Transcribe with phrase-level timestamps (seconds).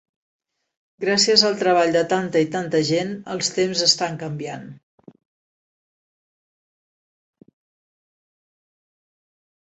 [1.03, 4.63] Gràcies al treball de tanta i tanta gent, els temps estan canviant.